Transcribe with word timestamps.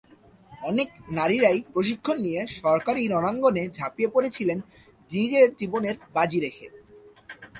অনেক 0.61 0.89
নারীরাই 1.09 1.59
প্রশিক্ষণ 1.73 2.17
নিয়ে 2.21 2.41
সরাসরি 2.57 3.03
রণাঙ্গনে 3.07 3.63
ঝাপিয়ে 3.73 4.09
পড়েছিলেন 4.09 4.57
নিজের 5.09 5.47
জীবন 5.55 5.83
বাজি 6.13 6.39
রেখে। 6.39 6.65